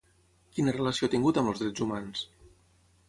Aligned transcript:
Quina 0.55 0.73
relació 0.77 1.09
ha 1.09 1.13
tingut 1.15 1.39
amb 1.41 1.53
els 1.53 1.63
Drets 1.65 1.85
Humans? 1.87 2.25